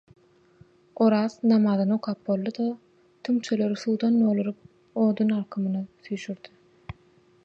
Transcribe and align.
Oraz 1.07 1.35
namazyny 1.51 1.91
okap 1.97 2.23
boldy-da 2.29 2.65
tüňçeleri 3.29 3.77
suwdan 3.83 4.17
dolduryp 4.23 5.03
oduň 5.03 5.35
alkymyna 5.37 5.83
süýşürdi. 6.09 6.57